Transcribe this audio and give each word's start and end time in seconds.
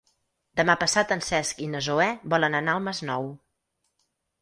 Demà 0.61 0.75
passat 0.83 1.13
en 1.17 1.21
Cesc 1.27 1.63
i 1.67 1.69
na 1.75 1.83
Zoè 1.91 2.09
volen 2.35 2.61
anar 2.63 2.77
al 2.79 2.85
Masnou. 2.91 3.33